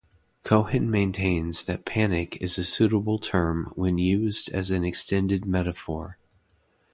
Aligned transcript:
Cohen 0.43 0.89
maintains 0.89 1.63
that 1.65 1.85
"panic" 1.85 2.35
is 2.41 2.57
a 2.57 2.63
suitable 2.63 3.19
term 3.19 3.71
when 3.75 3.99
used 3.99 4.49
as 4.49 4.71
an 4.71 4.83
extended 4.83 5.45
metaphor. 5.45 6.17